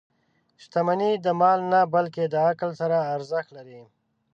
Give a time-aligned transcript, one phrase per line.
[0.61, 3.81] •شتمني د مال نه، بلکې د عقل سره ارزښت لري.